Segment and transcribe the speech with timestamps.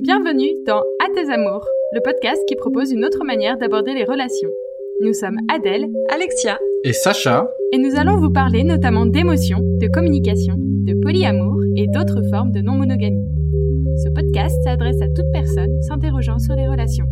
[0.00, 4.48] Bienvenue dans À tes amours, le podcast qui propose une autre manière d'aborder les relations.
[5.00, 10.54] Nous sommes Adèle, Alexia et Sacha, et nous allons vous parler notamment d'émotions, de communication,
[10.56, 13.26] de polyamour et d'autres formes de non-monogamie.
[14.04, 17.06] Ce podcast s'adresse à toute personne s'interrogeant sur les relations.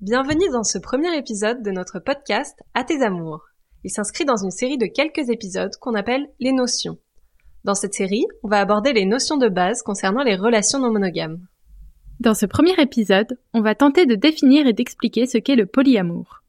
[0.00, 3.53] Bienvenue dans ce premier épisode de notre podcast À tes amours.
[3.84, 6.98] Il s'inscrit dans une série de quelques épisodes qu'on appelle les notions.
[7.64, 11.46] Dans cette série, on va aborder les notions de base concernant les relations non monogames.
[12.20, 16.42] Dans ce premier épisode, on va tenter de définir et d'expliquer ce qu'est le polyamour.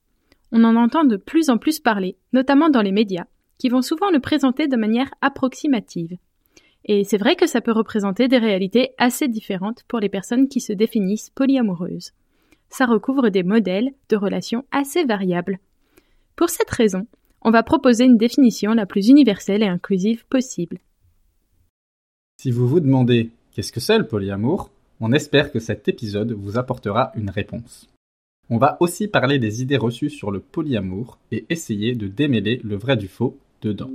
[0.51, 3.25] On en entend de plus en plus parler, notamment dans les médias,
[3.57, 6.17] qui vont souvent le présenter de manière approximative.
[6.85, 10.61] Et c'est vrai que ça peut représenter des réalités assez différentes pour les personnes qui
[10.61, 12.11] se définissent polyamoureuses
[12.69, 15.59] ça recouvre des modèles de relations assez variables.
[16.35, 17.07] Pour cette raison,
[17.45, 20.79] on va proposer une définition la plus universelle et inclusive possible.
[22.41, 26.57] Si vous vous demandez qu'est-ce que c'est le polyamour, on espère que cet épisode vous
[26.57, 27.87] apportera une réponse.
[28.49, 32.77] On va aussi parler des idées reçues sur le polyamour et essayer de démêler le
[32.77, 33.91] vrai du faux dedans.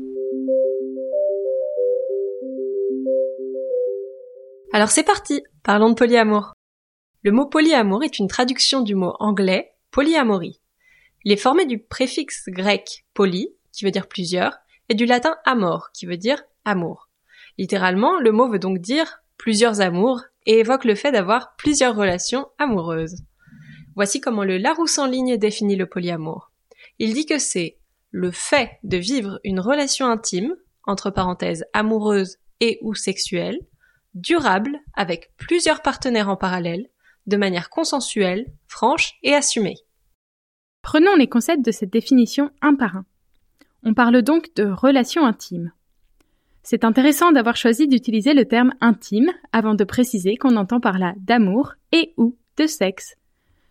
[4.72, 6.52] Alors c'est parti, parlons de polyamour.
[7.24, 10.60] Le mot polyamour est une traduction du mot anglais polyamorie.
[11.24, 15.90] Il est formé du préfixe grec poly, qui veut dire plusieurs, et du latin amor,
[15.92, 17.08] qui veut dire amour.
[17.58, 22.48] Littéralement, le mot veut donc dire plusieurs amours et évoque le fait d'avoir plusieurs relations
[22.58, 23.22] amoureuses.
[23.96, 26.50] Voici comment le Larousse en ligne définit le polyamour.
[26.98, 27.78] Il dit que c'est
[28.10, 33.58] le fait de vivre une relation intime, entre parenthèses amoureuse et ou sexuelle,
[34.14, 36.88] durable avec plusieurs partenaires en parallèle,
[37.26, 39.76] de manière consensuelle, franche et assumée.
[40.82, 43.04] Prenons les concepts de cette définition un par un.
[43.84, 45.72] On parle donc de relation intime.
[46.62, 51.14] C'est intéressant d'avoir choisi d'utiliser le terme intime avant de préciser qu'on entend par là
[51.18, 53.16] d'amour et ou de sexe.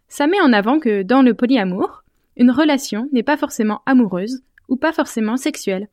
[0.07, 2.03] Ça met en avant que dans le polyamour,
[2.35, 5.87] une relation n'est pas forcément amoureuse ou pas forcément sexuelle.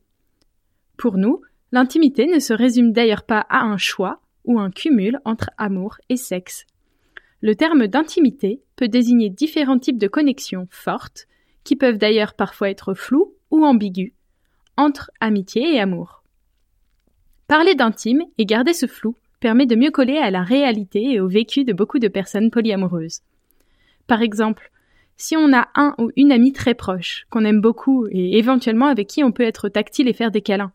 [0.97, 1.41] Pour nous,
[1.71, 6.17] l'intimité ne se résume d'ailleurs pas à un choix ou un cumul entre amour et
[6.17, 6.65] sexe.
[7.41, 11.27] Le terme d'intimité peut désigner différents types de connexions fortes,
[11.63, 14.13] qui peuvent d'ailleurs parfois être floues ou ambiguës,
[14.75, 16.23] entre amitié et amour.
[17.47, 21.27] Parler d'intime et garder ce flou permet de mieux coller à la réalité et au
[21.27, 23.21] vécu de beaucoup de personnes polyamoureuses.
[24.07, 24.71] Par exemple,
[25.15, 29.07] si on a un ou une amie très proche, qu'on aime beaucoup et éventuellement avec
[29.07, 30.71] qui on peut être tactile et faire des câlins,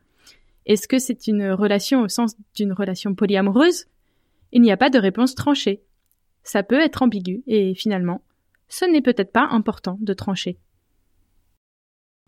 [0.66, 3.86] est-ce que c'est une relation au sens d'une relation polyamoureuse?
[4.52, 5.80] Il n'y a pas de réponse tranchée
[6.42, 8.22] ça peut être ambigu et finalement,
[8.69, 10.58] ce n'est peut-être pas important de trancher.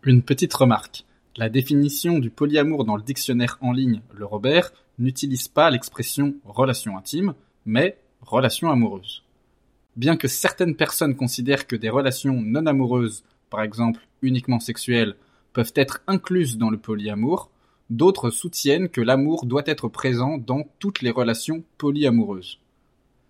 [0.03, 1.05] Une petite remarque.
[1.37, 6.97] La définition du polyamour dans le dictionnaire en ligne Le Robert n'utilise pas l'expression relation
[6.97, 7.33] intime,
[7.65, 9.23] mais relation amoureuse.
[9.97, 15.15] Bien que certaines personnes considèrent que des relations non amoureuses, par exemple uniquement sexuelles,
[15.51, 17.49] peuvent être incluses dans le polyamour,
[17.89, 22.59] d'autres soutiennent que l'amour doit être présent dans toutes les relations polyamoureuses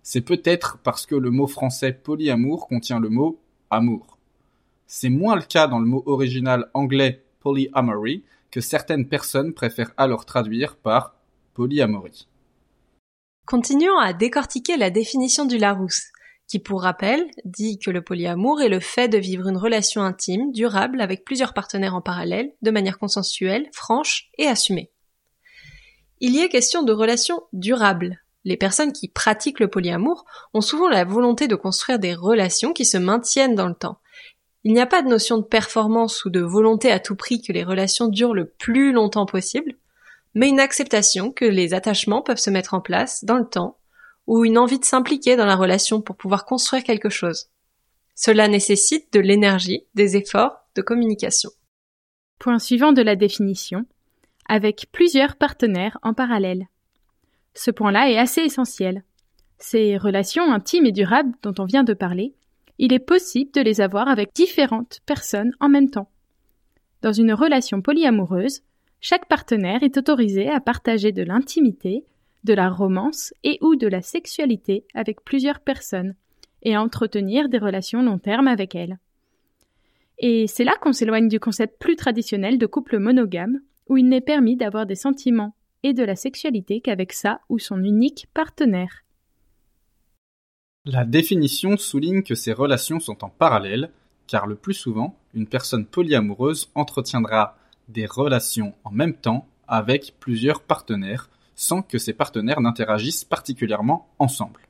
[0.08, 3.40] c'est peut-être parce que le mot français polyamour contient le mot
[3.70, 4.18] amour.
[4.86, 8.22] C'est moins le cas dans le mot original anglais polyamory
[8.52, 11.16] que certaines personnes préfèrent alors traduire par
[11.54, 12.28] polyamorie.
[13.46, 16.12] Continuons à décortiquer la définition du Larousse,
[16.46, 20.52] qui pour rappel dit que le polyamour est le fait de vivre une relation intime,
[20.52, 24.92] durable, avec plusieurs partenaires en parallèle, de manière consensuelle, franche et assumée.
[26.20, 30.24] Il y est question de relations durables, les personnes qui pratiquent le polyamour
[30.54, 33.98] ont souvent la volonté de construire des relations qui se maintiennent dans le temps.
[34.62, 37.52] Il n'y a pas de notion de performance ou de volonté à tout prix que
[37.52, 39.74] les relations durent le plus longtemps possible,
[40.34, 43.78] mais une acceptation que les attachements peuvent se mettre en place dans le temps,
[44.28, 47.46] ou une envie de s'impliquer dans la relation pour pouvoir construire quelque chose.
[48.14, 51.50] Cela nécessite de l'énergie, des efforts, de communication.
[52.38, 53.86] Point suivant de la définition,
[54.48, 56.68] avec plusieurs partenaires en parallèle.
[57.56, 59.02] Ce point-là est assez essentiel.
[59.58, 62.34] Ces relations intimes et durables dont on vient de parler,
[62.78, 66.10] il est possible de les avoir avec différentes personnes en même temps.
[67.00, 68.60] Dans une relation polyamoureuse,
[69.00, 72.04] chaque partenaire est autorisé à partager de l'intimité,
[72.44, 76.14] de la romance et ou de la sexualité avec plusieurs personnes
[76.62, 78.98] et à entretenir des relations long terme avec elles.
[80.18, 84.20] Et c'est là qu'on s'éloigne du concept plus traditionnel de couple monogame, où il n'est
[84.20, 89.04] permis d'avoir des sentiments et de la sexualité qu'avec sa ou son unique partenaire.
[90.84, 93.90] La définition souligne que ces relations sont en parallèle,
[94.26, 97.56] car le plus souvent, une personne polyamoureuse entretiendra
[97.88, 104.60] des relations en même temps avec plusieurs partenaires sans que ces partenaires n'interagissent particulièrement ensemble.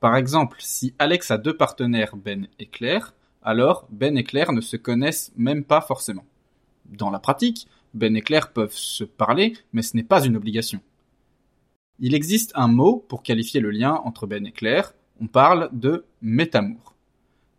[0.00, 4.60] Par exemple, si Alex a deux partenaires Ben et Claire, alors Ben et Claire ne
[4.60, 6.24] se connaissent même pas forcément.
[6.86, 10.80] Dans la pratique, Ben et Claire peuvent se parler, mais ce n'est pas une obligation.
[12.00, 16.04] Il existe un mot pour qualifier le lien entre Ben et Claire, on parle de
[16.20, 16.94] métamour.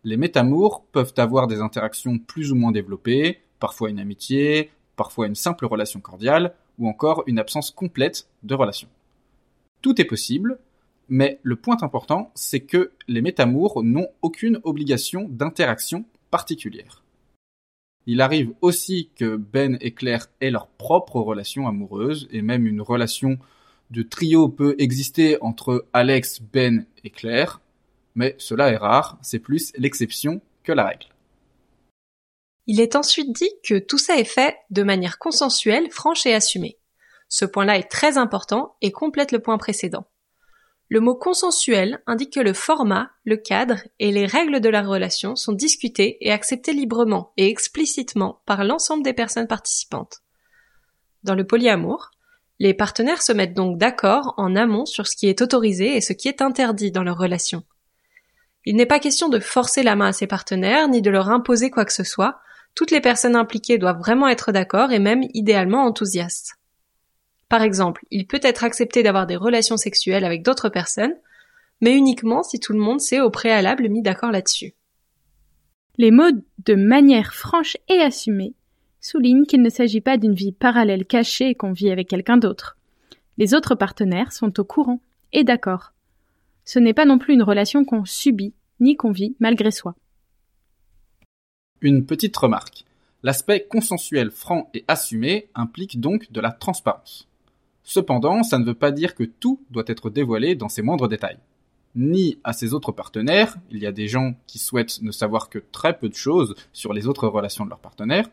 [0.04, 5.34] Les métamours peuvent avoir des interactions plus ou moins développées, parfois une amitié, parfois une
[5.34, 8.88] simple relation cordiale, ou encore une absence complète de relation.
[9.80, 10.58] Tout est possible,
[11.08, 17.02] mais le point important, c'est que les métamours n'ont aucune obligation d'interaction particulière.
[18.06, 22.80] Il arrive aussi que Ben et Claire aient leur propre relation amoureuse, et même une
[22.80, 23.38] relation
[23.90, 27.60] de trio peut exister entre Alex, Ben et Claire,
[28.14, 31.06] mais cela est rare, c'est plus l'exception que la règle.
[32.66, 36.78] Il est ensuite dit que tout ça est fait de manière consensuelle, franche et assumée.
[37.28, 40.06] Ce point-là est très important et complète le point précédent.
[40.88, 45.34] Le mot consensuel indique que le format, le cadre et les règles de la relation
[45.34, 50.22] sont discutés et acceptés librement et explicitement par l'ensemble des personnes participantes.
[51.24, 52.12] Dans le polyamour,
[52.60, 56.12] les partenaires se mettent donc d'accord en amont sur ce qui est autorisé et ce
[56.12, 57.64] qui est interdit dans leur relation.
[58.64, 61.70] Il n'est pas question de forcer la main à ses partenaires ni de leur imposer
[61.70, 62.38] quoi que ce soit,
[62.76, 66.56] toutes les personnes impliquées doivent vraiment être d'accord et même idéalement enthousiastes.
[67.48, 71.14] Par exemple, il peut être accepté d'avoir des relations sexuelles avec d'autres personnes,
[71.80, 74.74] mais uniquement si tout le monde s'est au préalable mis d'accord là-dessus.
[75.98, 76.32] Les mots
[76.64, 78.54] de manière franche et assumée
[79.00, 82.76] soulignent qu'il ne s'agit pas d'une vie parallèle cachée qu'on vit avec quelqu'un d'autre.
[83.38, 85.00] Les autres partenaires sont au courant
[85.32, 85.92] et d'accord.
[86.64, 89.94] Ce n'est pas non plus une relation qu'on subit ni qu'on vit malgré soi.
[91.80, 92.84] Une petite remarque.
[93.22, 97.28] L'aspect consensuel franc et assumé implique donc de la transparence.
[97.88, 101.38] Cependant, ça ne veut pas dire que tout doit être dévoilé dans ses moindres détails.
[101.94, 105.60] Ni à ses autres partenaires, il y a des gens qui souhaitent ne savoir que
[105.70, 108.28] très peu de choses sur les autres relations de leurs partenaires,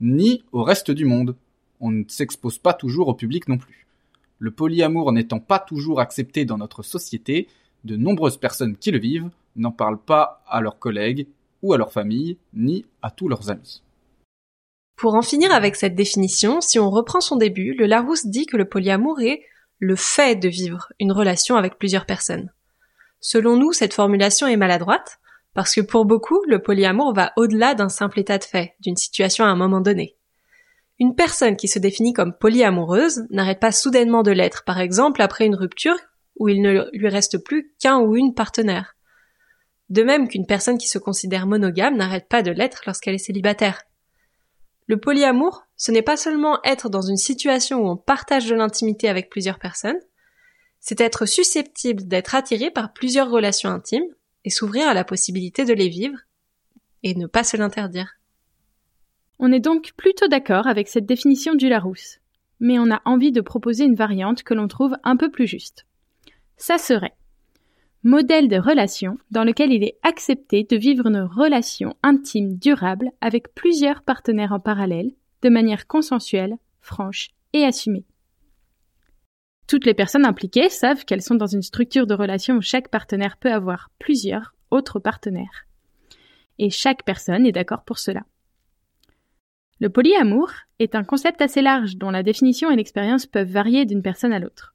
[0.00, 1.34] ni au reste du monde.
[1.80, 3.88] On ne s'expose pas toujours au public non plus.
[4.38, 7.48] Le polyamour n'étant pas toujours accepté dans notre société,
[7.84, 11.26] de nombreuses personnes qui le vivent n'en parlent pas à leurs collègues
[11.62, 13.82] ou à leur famille, ni à tous leurs amis.
[14.98, 18.56] Pour en finir avec cette définition, si on reprend son début, le Larousse dit que
[18.56, 19.42] le polyamour est
[19.78, 22.52] le fait de vivre une relation avec plusieurs personnes.
[23.20, 25.20] Selon nous, cette formulation est maladroite,
[25.54, 29.44] parce que pour beaucoup, le polyamour va au-delà d'un simple état de fait, d'une situation
[29.44, 30.16] à un moment donné.
[30.98, 35.46] Une personne qui se définit comme polyamoureuse n'arrête pas soudainement de l'être, par exemple après
[35.46, 35.96] une rupture
[36.40, 38.96] où il ne lui reste plus qu'un ou une partenaire.
[39.90, 43.84] De même qu'une personne qui se considère monogame n'arrête pas de l'être lorsqu'elle est célibataire.
[44.88, 49.08] Le polyamour, ce n'est pas seulement être dans une situation où on partage de l'intimité
[49.08, 50.00] avec plusieurs personnes,
[50.80, 54.08] c'est être susceptible d'être attiré par plusieurs relations intimes
[54.46, 56.18] et s'ouvrir à la possibilité de les vivre
[57.02, 58.14] et ne pas se l'interdire.
[59.38, 62.20] On est donc plutôt d'accord avec cette définition du Larousse,
[62.58, 65.84] mais on a envie de proposer une variante que l'on trouve un peu plus juste.
[66.56, 67.17] Ça serait
[68.02, 73.54] modèle de relation dans lequel il est accepté de vivre une relation intime durable avec
[73.54, 75.12] plusieurs partenaires en parallèle,
[75.42, 78.04] de manière consensuelle, franche et assumée.
[79.66, 83.36] Toutes les personnes impliquées savent qu'elles sont dans une structure de relation où chaque partenaire
[83.36, 85.66] peut avoir plusieurs autres partenaires.
[86.58, 88.22] Et chaque personne est d'accord pour cela.
[89.80, 94.02] Le polyamour est un concept assez large dont la définition et l'expérience peuvent varier d'une
[94.02, 94.74] personne à l'autre.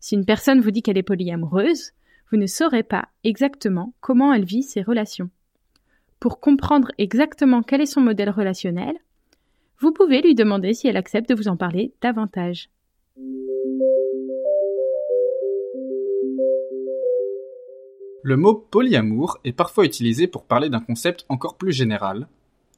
[0.00, 1.92] Si une personne vous dit qu'elle est polyamoureuse,
[2.32, 5.28] vous ne saurez pas exactement comment elle vit ses relations.
[6.18, 8.96] Pour comprendre exactement quel est son modèle relationnel,
[9.80, 12.70] vous pouvez lui demander si elle accepte de vous en parler davantage.
[18.24, 22.28] Le mot polyamour est parfois utilisé pour parler d'un concept encore plus général,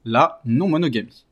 [0.03, 1.25] la non-monogamie.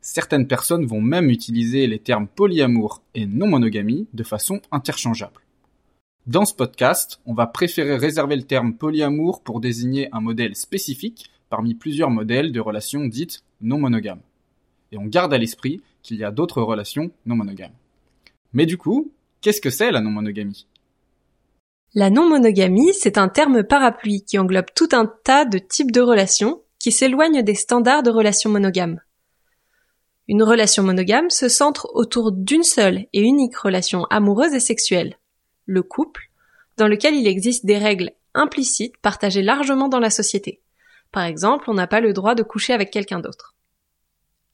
[0.00, 5.40] Certaines personnes vont même utiliser les termes polyamour et non-monogamie de façon interchangeable.
[6.28, 11.30] Dans ce podcast, on va préférer réserver le terme polyamour pour désigner un modèle spécifique
[11.48, 14.20] parmi plusieurs modèles de relations dites non monogames.
[14.92, 17.72] Et on garde à l'esprit qu'il y a d'autres relations non monogames.
[18.52, 20.66] Mais du coup, qu'est-ce que c'est la non monogamie
[21.94, 26.02] La non monogamie, c'est un terme parapluie qui englobe tout un tas de types de
[26.02, 29.00] relations qui s'éloignent des standards de relations monogames.
[30.28, 35.16] Une relation monogame se centre autour d'une seule et unique relation amoureuse et sexuelle
[35.68, 36.30] le couple,
[36.78, 40.60] dans lequel il existe des règles implicites partagées largement dans la société.
[41.12, 43.54] Par exemple, on n'a pas le droit de coucher avec quelqu'un d'autre.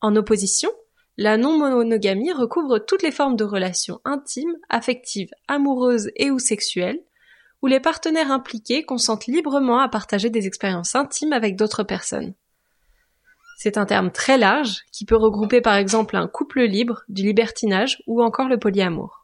[0.00, 0.70] En opposition,
[1.16, 7.00] la non-monogamie recouvre toutes les formes de relations intimes, affectives, amoureuses et ou sexuelles,
[7.62, 12.34] où les partenaires impliqués consentent librement à partager des expériences intimes avec d'autres personnes.
[13.56, 18.02] C'est un terme très large qui peut regrouper par exemple un couple libre, du libertinage
[18.06, 19.23] ou encore le polyamour.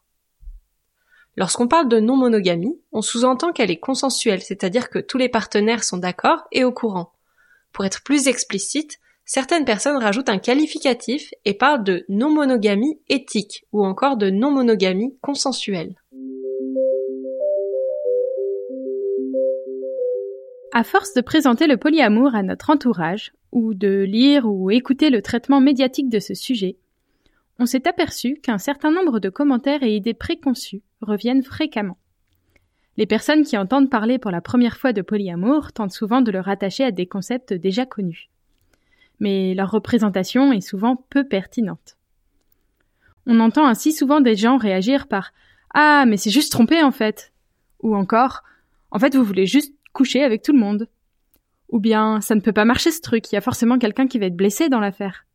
[1.37, 5.97] Lorsqu'on parle de non-monogamie, on sous-entend qu'elle est consensuelle, c'est-à-dire que tous les partenaires sont
[5.97, 7.13] d'accord et au courant.
[7.71, 13.85] Pour être plus explicite, certaines personnes rajoutent un qualificatif et parlent de non-monogamie éthique ou
[13.85, 15.95] encore de non-monogamie consensuelle.
[20.73, 25.21] À force de présenter le polyamour à notre entourage, ou de lire ou écouter le
[25.21, 26.77] traitement médiatique de ce sujet,
[27.61, 31.97] on s'est aperçu qu'un certain nombre de commentaires et idées préconçues reviennent fréquemment.
[32.97, 36.41] Les personnes qui entendent parler pour la première fois de polyamour tentent souvent de le
[36.41, 38.29] rattacher à des concepts déjà connus
[39.21, 41.95] mais leur représentation est souvent peu pertinente.
[43.27, 45.31] On entend ainsi souvent des gens réagir par
[45.73, 47.31] Ah, mais c'est juste trompé en fait.
[47.83, 48.41] Ou encore
[48.89, 50.89] En fait, vous voulez juste coucher avec tout le monde.
[51.69, 54.17] Ou bien Ça ne peut pas marcher ce truc, il y a forcément quelqu'un qui
[54.17, 55.25] va être blessé dans l'affaire.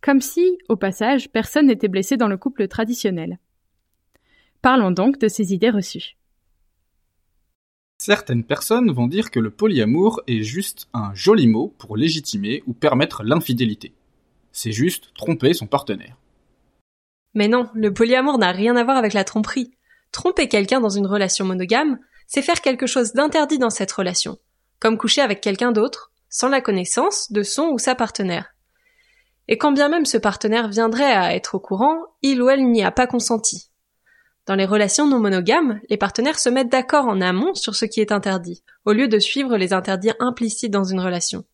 [0.00, 3.38] Comme si, au passage, personne n'était blessé dans le couple traditionnel.
[4.62, 6.16] Parlons donc de ces idées reçues.
[8.00, 12.72] Certaines personnes vont dire que le polyamour est juste un joli mot pour légitimer ou
[12.72, 13.92] permettre l'infidélité.
[14.52, 16.16] C'est juste tromper son partenaire.
[17.34, 19.72] Mais non, le polyamour n'a rien à voir avec la tromperie.
[20.12, 24.38] Tromper quelqu'un dans une relation monogame, c'est faire quelque chose d'interdit dans cette relation,
[24.78, 28.54] comme coucher avec quelqu'un d'autre, sans la connaissance de son ou sa partenaire.
[29.48, 32.84] Et quand bien même ce partenaire viendrait à être au courant, il ou elle n'y
[32.84, 33.70] a pas consenti.
[34.46, 38.00] Dans les relations non monogames, les partenaires se mettent d'accord en amont sur ce qui
[38.00, 41.44] est interdit, au lieu de suivre les interdits implicites dans une relation.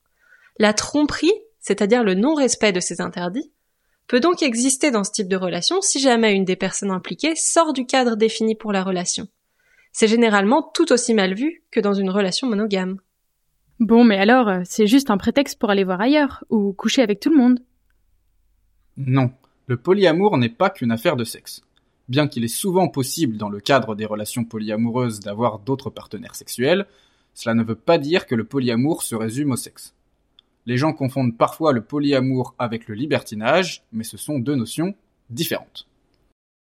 [0.59, 3.53] La tromperie, c'est-à-dire le non-respect de ces interdits,
[4.07, 7.73] peut donc exister dans ce type de relation si jamais une des personnes impliquées sort
[7.73, 9.27] du cadre défini pour la relation.
[9.93, 12.99] C'est généralement tout aussi mal vu que dans une relation monogame.
[13.81, 17.19] Bon, mais alors, euh, c'est juste un prétexte pour aller voir ailleurs, ou coucher avec
[17.19, 17.61] tout le monde.
[18.97, 19.33] Non,
[19.67, 21.63] le polyamour n'est pas qu'une affaire de sexe.
[22.09, 26.87] Bien qu'il est souvent possible dans le cadre des relations polyamoureuses d'avoir d'autres partenaires sexuels,
[27.33, 29.95] cela ne veut pas dire que le polyamour se résume au sexe.
[30.67, 34.95] Les gens confondent parfois le polyamour avec le libertinage, mais ce sont deux notions
[35.31, 35.89] différentes.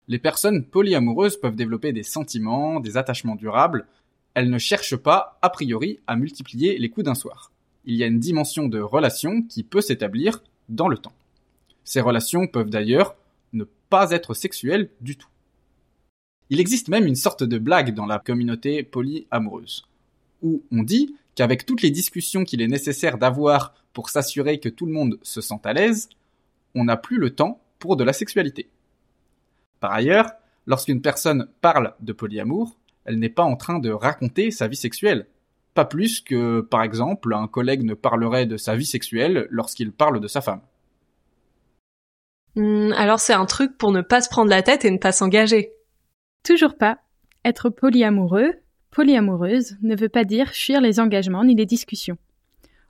[0.08, 3.88] Les personnes polyamoureuses peuvent développer des sentiments, des attachements durables,
[4.34, 7.52] elles ne cherchent pas, a priori, à multiplier les coups d'un soir.
[7.86, 11.17] Il y a une dimension de relation qui peut s'établir dans le temps.
[11.88, 13.16] Ces relations peuvent d'ailleurs
[13.54, 15.30] ne pas être sexuel du tout.
[16.50, 19.88] Il existe même une sorte de blague dans la communauté polyamoureuse,
[20.42, 24.86] où on dit qu'avec toutes les discussions qu'il est nécessaire d'avoir pour s'assurer que tout
[24.86, 26.10] le monde se sent à l'aise,
[26.76, 28.68] on n'a plus le temps pour de la sexualité.
[29.80, 30.30] Par ailleurs,
[30.66, 32.76] lorsqu'une personne parle de polyamour,
[33.06, 35.26] elle n'est pas en train de raconter sa vie sexuelle.
[35.74, 40.20] Pas plus que, par exemple, un collègue ne parlerait de sa vie sexuelle lorsqu'il parle
[40.20, 40.60] de sa femme.
[42.58, 45.12] Hmm, alors c'est un truc pour ne pas se prendre la tête et ne pas
[45.12, 45.70] s'engager.
[46.44, 46.98] Toujours pas.
[47.46, 48.52] Être polyamoureux,
[48.90, 52.18] polyamoureuse, ne veut pas dire fuir les engagements ni les discussions.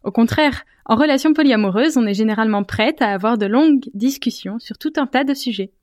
[0.05, 4.77] Au contraire, en relation polyamoureuse, on est généralement prête à avoir de longues discussions sur
[4.77, 5.73] tout un tas de sujets.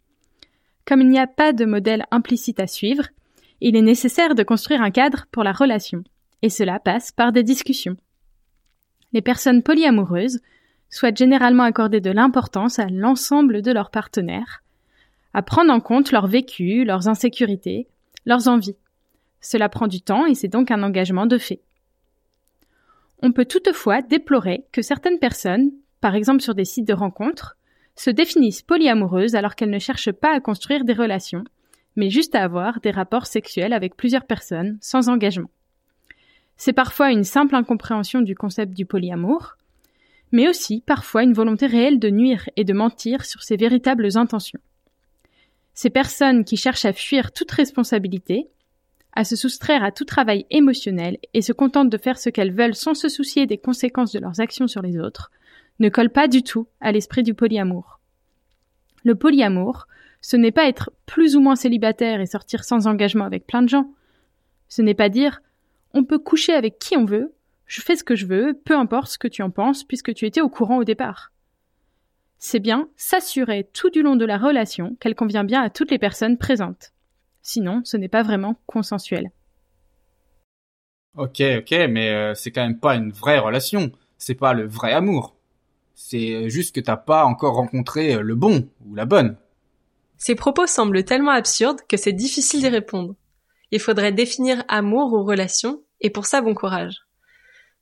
[0.86, 3.08] Comme il n'y a pas de modèle implicite à suivre,
[3.60, 6.04] il est nécessaire de construire un cadre pour la relation,
[6.40, 7.98] et cela passe par des discussions.
[9.12, 10.40] Les personnes polyamoureuses
[10.94, 14.62] souhaitent généralement accorder de l'importance à l'ensemble de leurs partenaires,
[15.32, 17.88] à prendre en compte leur vécu, leurs insécurités,
[18.26, 18.76] leurs envies.
[19.40, 21.60] Cela prend du temps et c'est donc un engagement de fait.
[23.22, 27.56] On peut toutefois déplorer que certaines personnes, par exemple sur des sites de rencontres,
[27.96, 31.42] se définissent polyamoureuses alors qu'elles ne cherchent pas à construire des relations,
[31.96, 35.50] mais juste à avoir des rapports sexuels avec plusieurs personnes sans engagement.
[36.56, 39.56] C'est parfois une simple incompréhension du concept du polyamour,
[40.34, 44.58] mais aussi parfois une volonté réelle de nuire et de mentir sur ses véritables intentions.
[45.74, 48.48] Ces personnes qui cherchent à fuir toute responsabilité,
[49.12, 52.74] à se soustraire à tout travail émotionnel et se contentent de faire ce qu'elles veulent
[52.74, 55.30] sans se soucier des conséquences de leurs actions sur les autres,
[55.78, 58.00] ne collent pas du tout à l'esprit du polyamour.
[59.04, 59.86] Le polyamour,
[60.20, 63.68] ce n'est pas être plus ou moins célibataire et sortir sans engagement avec plein de
[63.68, 63.88] gens.
[64.68, 65.42] Ce n'est pas dire
[65.92, 67.32] on peut coucher avec qui on veut,
[67.74, 70.26] je fais ce que je veux, peu importe ce que tu en penses, puisque tu
[70.26, 71.32] étais au courant au départ.
[72.38, 75.98] C'est bien s'assurer tout du long de la relation qu'elle convient bien à toutes les
[75.98, 76.92] personnes présentes.
[77.42, 79.32] Sinon, ce n'est pas vraiment consensuel.
[81.16, 83.90] Ok, ok, mais euh, c'est quand même pas une vraie relation.
[84.18, 85.34] C'est pas le vrai amour.
[85.96, 89.36] C'est juste que t'as pas encore rencontré le bon ou la bonne.
[90.16, 93.16] Ces propos semblent tellement absurdes que c'est difficile d'y répondre.
[93.72, 97.03] Il faudrait définir amour ou relation, et pour ça bon courage.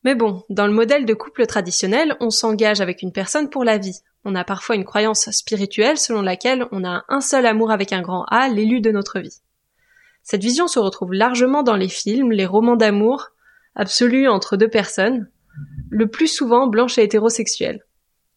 [0.04, 3.78] Mais bon, dans le modèle de couple traditionnel, on s'engage avec une personne pour la
[3.78, 4.00] vie.
[4.24, 8.02] On a parfois une croyance spirituelle selon laquelle on a un seul amour avec un
[8.02, 9.40] grand A, l'élu de notre vie.
[10.22, 13.30] Cette vision se retrouve largement dans les films, les romans d'amour,
[13.74, 15.28] absolus entre deux personnes,
[15.90, 17.84] le plus souvent blanches et hétérosexuelles.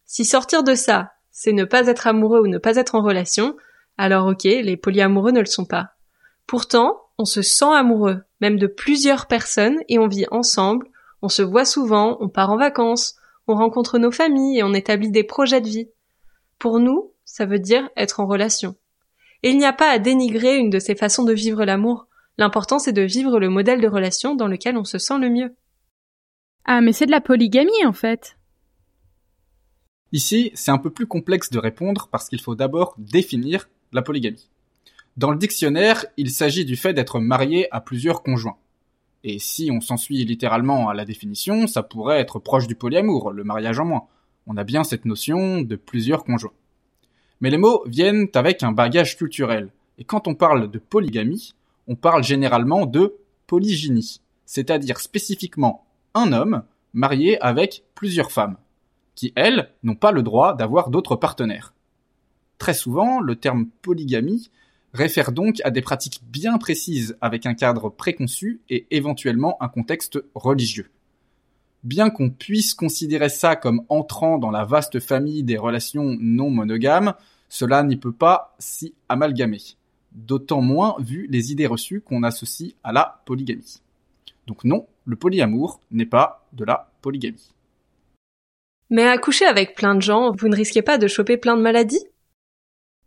[0.04, 3.56] Si sortir de ça, c'est ne pas être amoureux ou ne pas être en relation,
[3.98, 5.90] alors ok, les polyamoureux ne le sont pas.
[6.46, 10.86] Pourtant, on se sent amoureux, même de plusieurs personnes, et on vit ensemble,
[11.22, 15.10] on se voit souvent, on part en vacances, on rencontre nos familles et on établit
[15.10, 15.88] des projets de vie.
[16.58, 18.76] Pour nous, ça veut dire être en relation.
[19.42, 22.06] Et il n'y a pas à dénigrer une de ces façons de vivre l'amour.
[22.38, 25.54] L'important c'est de vivre le modèle de relation dans lequel on se sent le mieux.
[26.64, 28.36] Ah, mais c'est de la polygamie en fait.
[30.12, 34.48] Ici, c'est un peu plus complexe de répondre parce qu'il faut d'abord définir la polygamie.
[35.16, 38.58] Dans le dictionnaire, il s'agit du fait d'être marié à plusieurs conjoints.
[39.28, 43.32] Et si on s'en suit littéralement à la définition, ça pourrait être proche du polyamour,
[43.32, 44.06] le mariage en moins.
[44.46, 46.52] On a bien cette notion de plusieurs conjoints.
[47.40, 49.72] Mais les mots viennent avec un bagage culturel.
[49.98, 51.56] Et quand on parle de polygamie,
[51.88, 53.16] on parle généralement de
[53.48, 56.62] polygynie, c'est-à-dire spécifiquement un homme
[56.94, 58.56] marié avec plusieurs femmes,
[59.16, 61.74] qui, elles, n'ont pas le droit d'avoir d'autres partenaires.
[62.58, 64.52] Très souvent, le terme polygamie
[64.96, 70.18] réfère donc à des pratiques bien précises avec un cadre préconçu et éventuellement un contexte
[70.34, 70.90] religieux.
[71.84, 77.14] Bien qu'on puisse considérer ça comme entrant dans la vaste famille des relations non monogames,
[77.48, 79.62] cela n'y peut pas s'y amalgamer.
[80.12, 83.80] D'autant moins vu les idées reçues qu'on associe à la polygamie.
[84.46, 87.52] Donc non, le polyamour n'est pas de la polygamie.
[88.90, 91.62] Mais à coucher avec plein de gens, vous ne risquez pas de choper plein de
[91.62, 92.06] maladies?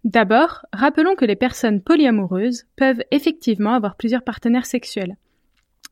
[0.06, 5.18] D'abord, rappelons que les personnes polyamoureuses peuvent effectivement avoir plusieurs partenaires sexuels.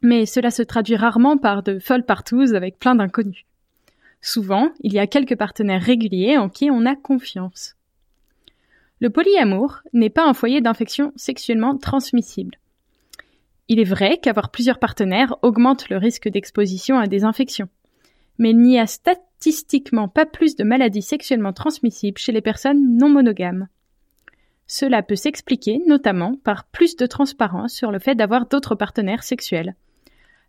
[0.01, 3.45] Mais cela se traduit rarement par de folles partouzes avec plein d'inconnus.
[4.21, 7.75] Souvent, il y a quelques partenaires réguliers en qui on a confiance.
[8.99, 12.57] Le polyamour n'est pas un foyer d'infection sexuellement transmissible.
[13.67, 17.69] Il est vrai qu'avoir plusieurs partenaires augmente le risque d'exposition à des infections.
[18.39, 23.09] Mais il n'y a statistiquement pas plus de maladies sexuellement transmissibles chez les personnes non
[23.09, 23.67] monogames.
[24.67, 29.75] Cela peut s'expliquer notamment par plus de transparence sur le fait d'avoir d'autres partenaires sexuels,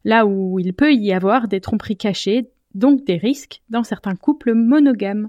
[0.04, 4.54] là où il peut y avoir des tromperies cachées, donc des risques dans certains couples
[4.54, 5.28] monogames.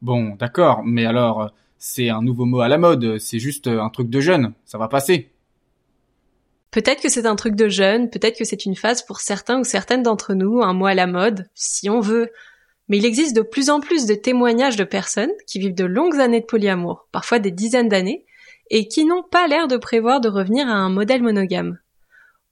[0.00, 4.08] Bon, d'accord, mais alors, c'est un nouveau mot à la mode, c'est juste un truc
[4.08, 5.32] de jeune, ça va passer.
[6.70, 9.64] Peut-être que c'est un truc de jeune, peut-être que c'est une phase pour certains ou
[9.64, 12.30] certaines d'entre nous, un mot à la mode, si on veut,
[12.88, 16.20] mais il existe de plus en plus de témoignages de personnes qui vivent de longues
[16.20, 18.24] années de polyamour, parfois des dizaines d'années,
[18.70, 21.78] et qui n'ont pas l'air de prévoir de revenir à un modèle monogame.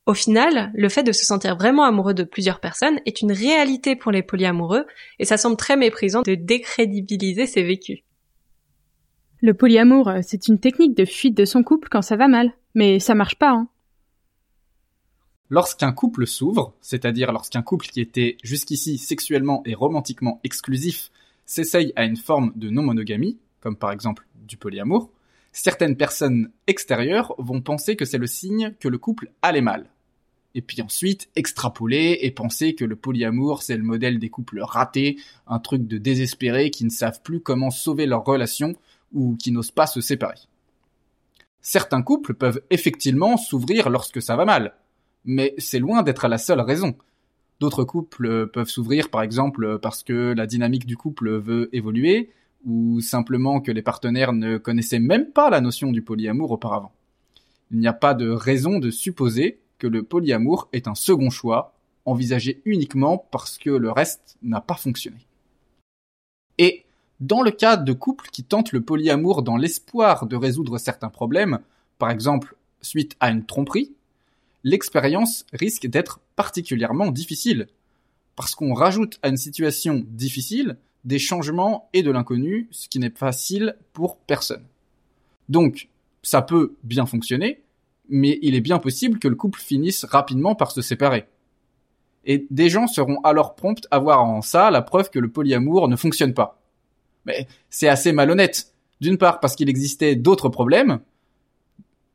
[0.06, 3.96] Au final, le fait de se sentir vraiment amoureux de plusieurs personnes est une réalité
[3.96, 4.86] pour les polyamoureux,
[5.18, 8.00] et ça semble très méprisant de décrédibiliser ces vécus.
[9.40, 13.00] Le polyamour, c'est une technique de fuite de son couple quand ça va mal, mais
[13.00, 13.68] ça marche pas, hein.
[15.48, 21.10] Lorsqu'un couple s'ouvre, c'est-à-dire lorsqu'un couple qui était jusqu'ici sexuellement et romantiquement exclusif
[21.44, 25.10] s'essaye à une forme de non-monogamie, comme par exemple du polyamour,
[25.52, 29.88] certaines personnes extérieures vont penser que c'est le signe que le couple allait mal.
[30.56, 35.16] Et puis ensuite extrapoler et penser que le polyamour c'est le modèle des couples ratés,
[35.46, 38.74] un truc de désespérés qui ne savent plus comment sauver leur relation
[39.12, 40.40] ou qui n'osent pas se séparer.
[41.60, 44.74] Certains couples peuvent effectivement s'ouvrir lorsque ça va mal,
[45.26, 46.96] mais c'est loin d'être la seule raison.
[47.60, 52.30] D'autres couples peuvent s'ouvrir par exemple parce que la dynamique du couple veut évoluer,
[52.64, 56.92] ou simplement que les partenaires ne connaissaient même pas la notion du polyamour auparavant.
[57.70, 61.74] Il n'y a pas de raison de supposer que le polyamour est un second choix,
[62.04, 65.26] envisagé uniquement parce que le reste n'a pas fonctionné.
[66.58, 66.84] Et
[67.20, 71.60] dans le cas de couples qui tentent le polyamour dans l'espoir de résoudre certains problèmes,
[71.98, 73.92] par exemple suite à une tromperie,
[74.66, 77.68] l'expérience risque d'être particulièrement difficile.
[78.34, 83.10] Parce qu'on rajoute à une situation difficile des changements et de l'inconnu, ce qui n'est
[83.10, 84.64] facile pour personne.
[85.48, 85.88] Donc,
[86.24, 87.62] ça peut bien fonctionner,
[88.08, 91.26] mais il est bien possible que le couple finisse rapidement par se séparer.
[92.24, 95.86] Et des gens seront alors prompts à voir en ça la preuve que le polyamour
[95.86, 96.60] ne fonctionne pas.
[97.24, 98.72] Mais c'est assez malhonnête.
[99.00, 100.98] D'une part parce qu'il existait d'autres problèmes,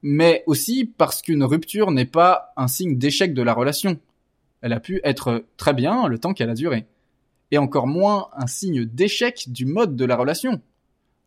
[0.01, 3.99] mais aussi parce qu'une rupture n'est pas un signe d'échec de la relation.
[4.61, 6.87] Elle a pu être très bien le temps qu'elle a duré.
[7.53, 10.61] et encore moins un signe d'échec du mode de la relation.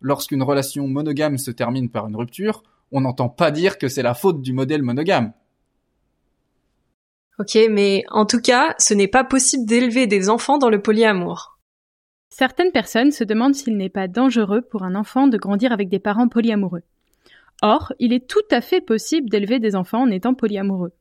[0.00, 4.14] Lorsqu'une relation monogame se termine par une rupture, on n'entend pas dire que c'est la
[4.14, 5.34] faute du modèle monogame.
[7.38, 11.58] Ok, mais en tout cas, ce n'est pas possible d'élever des enfants dans le polyamour.
[12.30, 15.98] Certaines personnes se demandent s'il n'est pas dangereux pour un enfant de grandir avec des
[15.98, 16.82] parents polyamoureux.
[17.62, 20.92] Or, il est tout à fait possible d'élever des enfants en étant polyamoureux.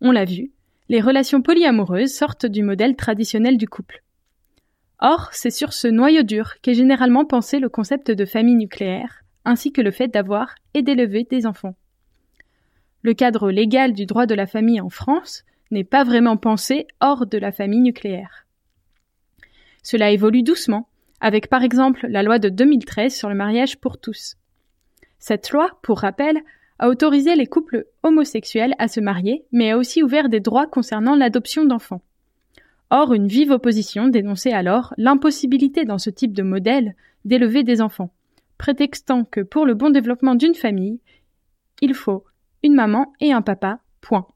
[0.00, 0.52] On l'a vu,
[0.88, 4.02] les relations polyamoureuses sortent du modèle traditionnel du couple.
[5.00, 9.72] Or, c'est sur ce noyau dur qu'est généralement pensé le concept de famille nucléaire, ainsi
[9.72, 11.74] que le fait d'avoir et d'élever des enfants.
[13.02, 17.26] Le cadre légal du droit de la famille en France n'est pas vraiment pensé hors
[17.26, 18.46] de la famille nucléaire.
[19.82, 20.88] Cela évolue doucement,
[21.20, 24.36] avec par exemple la loi de 2013 sur le mariage pour tous.
[25.26, 26.38] Cette loi, pour rappel,
[26.78, 31.16] a autorisé les couples homosexuels à se marier, mais a aussi ouvert des droits concernant
[31.16, 32.02] l'adoption d'enfants.
[32.90, 38.10] Or, une vive opposition dénonçait alors l'impossibilité dans ce type de modèle d'élever des enfants,
[38.58, 41.00] prétextant que pour le bon développement d'une famille,
[41.80, 42.24] il faut
[42.62, 44.26] une maman et un papa, point.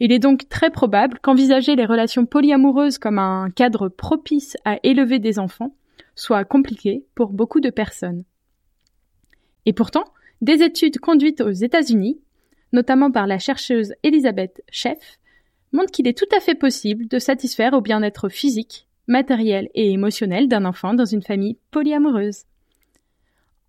[0.00, 5.20] Il est donc très probable qu'envisager les relations polyamoureuses comme un cadre propice à élever
[5.20, 5.76] des enfants
[6.16, 8.24] soit compliqué pour beaucoup de personnes.
[9.66, 10.04] Et pourtant,
[10.40, 12.20] des études conduites aux États-Unis,
[12.72, 15.18] notamment par la chercheuse Elisabeth Sheff,
[15.72, 20.48] montrent qu'il est tout à fait possible de satisfaire au bien-être physique, matériel et émotionnel
[20.48, 22.44] d'un enfant dans une famille polyamoureuse.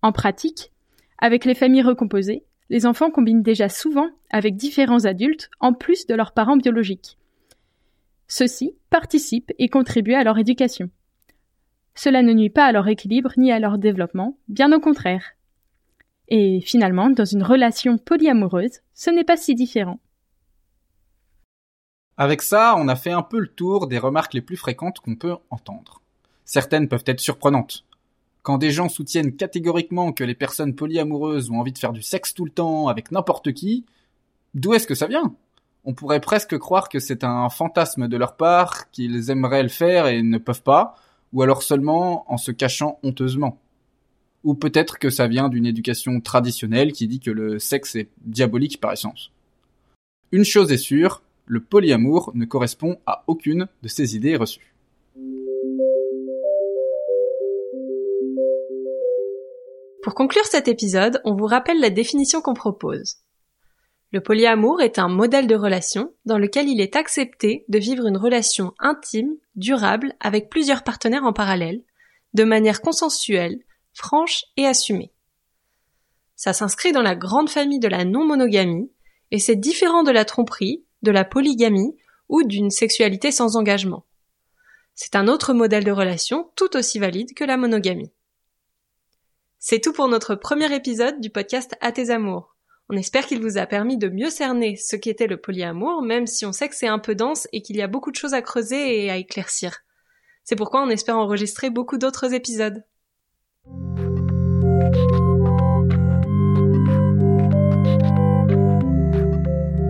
[0.02, 0.70] En pratique,
[1.18, 6.14] avec les familles recomposées, les enfants combinent déjà souvent avec différents adultes en plus de
[6.14, 7.18] leurs parents biologiques.
[8.26, 10.90] Ceux-ci participent et contribuent à leur éducation.
[11.94, 15.33] Cela ne nuit pas à leur équilibre ni à leur développement, bien au contraire.
[16.36, 20.00] Et finalement, dans une relation polyamoureuse, ce n'est pas si différent.
[22.16, 25.14] Avec ça, on a fait un peu le tour des remarques les plus fréquentes qu'on
[25.14, 26.02] peut entendre.
[26.44, 27.84] Certaines peuvent être surprenantes,
[28.42, 32.34] quand des gens soutiennent catégoriquement que les personnes polyamoureuses ont envie de faire du sexe
[32.34, 33.84] tout le temps avec n'importe qui,
[34.54, 35.36] d'où est-ce que ça vient?
[35.84, 40.08] On pourrait presque croire que c'est un fantasme de leur part, qu'ils aimeraient le faire
[40.08, 40.96] et ne peuvent pas,
[41.32, 43.60] ou alors seulement en se cachant honteusement.
[44.44, 48.80] Ou peut-être que ça vient d'une éducation traditionnelle qui dit que le sexe est diabolique
[48.80, 49.32] par essence.
[50.32, 54.74] Une chose est sûre, le polyamour ne correspond à aucune de ces idées reçues.
[60.02, 63.16] Pour conclure cet épisode, on vous rappelle la définition qu'on propose.
[64.12, 68.18] Le polyamour est un modèle de relation dans lequel il est accepté de vivre une
[68.18, 71.82] relation intime, durable, avec plusieurs partenaires en parallèle,
[72.34, 73.60] de manière consensuelle,
[73.94, 75.12] franche et assumée.
[76.36, 78.90] Ça s'inscrit dans la grande famille de la non-monogamie,
[79.30, 81.96] et c'est différent de la tromperie, de la polygamie
[82.28, 84.04] ou d'une sexualité sans engagement.
[84.94, 88.12] C'est un autre modèle de relation tout aussi valide que la monogamie.
[89.58, 92.54] C'est tout pour notre premier épisode du podcast À tes amours.
[92.90, 96.44] On espère qu'il vous a permis de mieux cerner ce qu'était le polyamour, même si
[96.44, 98.42] on sait que c'est un peu dense et qu'il y a beaucoup de choses à
[98.42, 99.78] creuser et à éclaircir.
[100.44, 102.84] C'est pourquoi on espère enregistrer beaucoup d'autres épisodes.